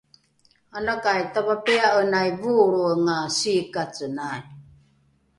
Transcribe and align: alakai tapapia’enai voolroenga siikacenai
alakai 0.77 1.21
tapapia’enai 1.33 2.29
voolroenga 2.41 3.17
siikacenai 3.37 4.41